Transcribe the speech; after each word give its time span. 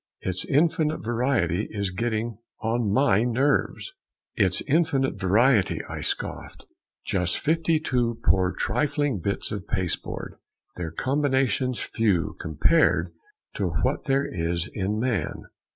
Its 0.21 0.43
infinite 0.45 1.05
variety 1.05 1.67
is 1.69 1.91
getting 1.91 2.39
on 2.59 2.91
my 2.91 3.21
nerves." 3.21 3.93
"Its 4.33 4.61
infinite 4.61 5.13
variety!" 5.13 5.79
I 5.85 6.01
scoffed. 6.01 6.65
"Just 7.05 7.37
fifty 7.37 7.79
two 7.79 8.17
Poor 8.25 8.51
trifling 8.51 9.19
bits 9.19 9.51
of 9.51 9.67
pasteboard! 9.67 10.37
their 10.75 10.89
combinations 10.89 11.77
few 11.79 12.35
Compared 12.39 13.13
to 13.53 13.69
what 13.83 14.05
there 14.05 14.25
is 14.25 14.67
in 14.73 14.97
man! 14.99 15.43